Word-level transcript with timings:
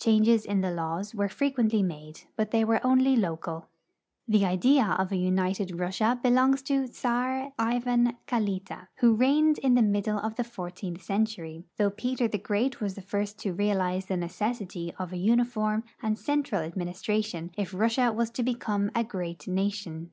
Changes 0.00 0.44
in 0.44 0.60
the 0.60 0.70
laws 0.70 1.12
were 1.12 1.28
fre 1.28 1.46
quently 1.46 1.84
made, 1.84 2.20
but 2.36 2.52
they 2.52 2.62
Avere 2.62 2.80
only 2.84 3.16
local. 3.16 3.66
The 4.28 4.44
idea 4.46 4.84
of 4.96 5.10
an 5.10 5.18
united 5.18 5.76
Russia 5.80 6.20
belongs 6.22 6.62
to 6.70 6.86
Czar 6.86 7.52
Ivan 7.58 8.16
Kalita, 8.28 8.86
Avho 9.02 9.18
reigned 9.18 9.58
in 9.58 9.74
the 9.74 9.82
middle 9.82 10.18
of 10.20 10.36
the 10.36 10.44
fourteenth, 10.44 11.02
century, 11.02 11.64
though 11.78 11.90
Peter 11.90 12.28
the 12.28 12.38
Great 12.38 12.80
was 12.80 12.94
the 12.94 13.02
first 13.02 13.40
to 13.40 13.52
realize 13.54 14.06
the 14.06 14.16
necessity 14.16 14.94
of 15.00 15.12
a 15.12 15.16
uniform 15.16 15.82
and 16.00 16.16
central 16.16 16.60
administration 16.62 17.50
if 17.56 17.74
Russia 17.74 18.12
was 18.12 18.30
to 18.30 18.44
become 18.44 18.92
a 18.94 19.02
great 19.02 19.48
nation. 19.48 20.12